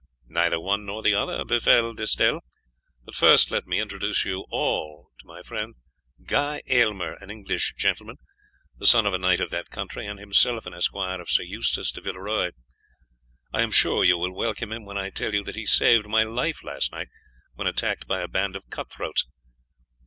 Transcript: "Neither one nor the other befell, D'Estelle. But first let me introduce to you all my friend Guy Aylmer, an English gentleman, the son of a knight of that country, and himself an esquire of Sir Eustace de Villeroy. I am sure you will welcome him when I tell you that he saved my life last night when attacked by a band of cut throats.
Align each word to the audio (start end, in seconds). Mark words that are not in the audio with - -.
"Neither 0.29 0.59
one 0.59 0.83
nor 0.83 1.03
the 1.03 1.13
other 1.13 1.45
befell, 1.45 1.93
D'Estelle. 1.93 2.41
But 3.05 3.13
first 3.13 3.51
let 3.51 3.67
me 3.67 3.79
introduce 3.79 4.23
to 4.23 4.29
you 4.29 4.45
all 4.49 5.11
my 5.23 5.43
friend 5.43 5.75
Guy 6.25 6.63
Aylmer, 6.65 7.17
an 7.21 7.29
English 7.29 7.75
gentleman, 7.77 8.15
the 8.79 8.87
son 8.87 9.05
of 9.05 9.13
a 9.13 9.19
knight 9.19 9.39
of 9.39 9.51
that 9.51 9.69
country, 9.69 10.07
and 10.07 10.17
himself 10.19 10.65
an 10.65 10.73
esquire 10.73 11.21
of 11.21 11.29
Sir 11.29 11.43
Eustace 11.43 11.91
de 11.91 12.01
Villeroy. 12.01 12.49
I 13.53 13.61
am 13.61 13.69
sure 13.69 14.03
you 14.03 14.17
will 14.17 14.33
welcome 14.33 14.71
him 14.71 14.85
when 14.85 14.97
I 14.97 15.11
tell 15.11 15.35
you 15.35 15.43
that 15.43 15.55
he 15.55 15.67
saved 15.67 16.07
my 16.07 16.23
life 16.23 16.63
last 16.63 16.91
night 16.91 17.09
when 17.53 17.67
attacked 17.67 18.07
by 18.07 18.21
a 18.21 18.27
band 18.27 18.55
of 18.55 18.71
cut 18.71 18.91
throats. 18.91 19.27